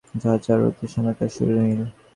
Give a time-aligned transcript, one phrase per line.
[0.21, 1.81] ঝাঁ ঝাঁ রৌদ্রের সঙ্গে তার সুরের মিল।